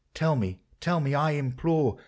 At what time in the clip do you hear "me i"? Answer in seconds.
0.99-1.33